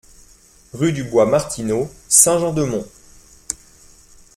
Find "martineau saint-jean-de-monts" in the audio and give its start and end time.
1.27-2.87